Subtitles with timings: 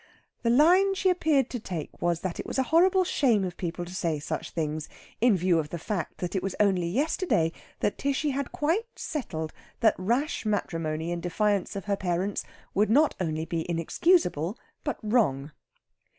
[0.41, 3.85] The line she appeared to take was that it was a horrible shame of people
[3.85, 4.89] to say such things,
[5.19, 9.53] in view of the fact that it was only yesterday that Tishy had quite settled
[9.81, 12.43] that rash matrimony in defiance of her parents
[12.73, 15.51] would not only be inexcusable but wrong.